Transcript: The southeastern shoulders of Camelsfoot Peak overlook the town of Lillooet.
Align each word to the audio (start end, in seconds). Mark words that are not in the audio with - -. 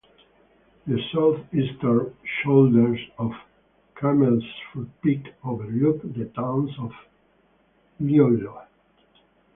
The 0.87 0.99
southeastern 1.13 2.17
shoulders 2.41 2.99
of 3.19 3.29
Camelsfoot 3.99 4.89
Peak 5.03 5.27
overlook 5.43 6.01
the 6.01 6.25
town 6.35 6.73
of 6.79 6.91
Lillooet. 7.99 8.65